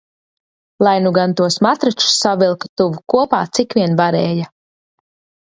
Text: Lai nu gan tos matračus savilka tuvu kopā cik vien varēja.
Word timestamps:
Lai 0.85 0.93
nu 1.03 1.11
gan 1.17 1.31
tos 1.39 1.55
matračus 1.65 2.15
savilka 2.23 2.65
tuvu 2.77 3.03
kopā 3.13 3.43
cik 3.53 3.79
vien 3.79 3.95
varēja. 4.01 4.51